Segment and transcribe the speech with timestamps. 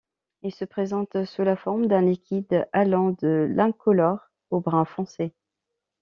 [0.41, 5.35] Il se présente sous la forme d'un liquide allant de l’incolore au brun foncé.